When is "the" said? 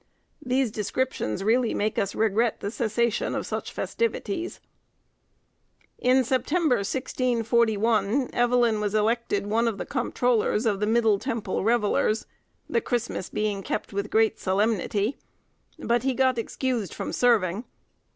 2.59-2.71, 9.77-9.85, 10.79-10.87, 12.67-12.81